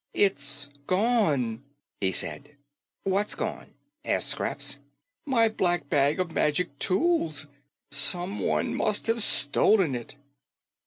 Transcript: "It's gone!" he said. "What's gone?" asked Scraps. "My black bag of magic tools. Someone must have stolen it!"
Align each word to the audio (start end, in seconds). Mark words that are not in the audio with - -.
"It's 0.15 0.67
gone!" 0.87 1.61
he 1.99 2.11
said. 2.11 2.55
"What's 3.03 3.35
gone?" 3.35 3.75
asked 4.03 4.29
Scraps. 4.29 4.77
"My 5.27 5.47
black 5.47 5.89
bag 5.91 6.19
of 6.19 6.31
magic 6.31 6.79
tools. 6.79 7.45
Someone 7.91 8.73
must 8.73 9.05
have 9.05 9.21
stolen 9.21 9.93
it!" 9.93 10.15